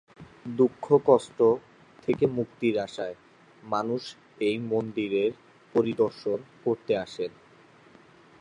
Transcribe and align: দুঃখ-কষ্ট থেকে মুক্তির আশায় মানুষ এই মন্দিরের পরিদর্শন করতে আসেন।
দুঃখ-কষ্ট 0.57 1.39
থেকে 2.03 2.25
মুক্তির 2.27 2.75
আশায় 2.77 3.15
মানুষ 3.63 4.01
এই 4.39 4.57
মন্দিরের 4.71 5.31
পরিদর্শন 5.75 6.39
করতে 6.63 6.93
আসেন। 6.97 7.31